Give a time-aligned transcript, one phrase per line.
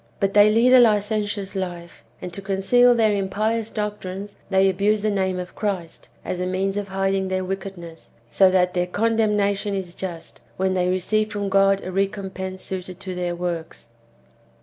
[0.19, 5.11] But they lead a licentious life,^ and, to conceal their impious doctrines, they abuse the
[5.11, 9.93] name [of Christ], as a means of hiding their wickedness; so that" their condemnation is
[9.93, 13.89] just," ^ when they receive from God a recompense suited to their works.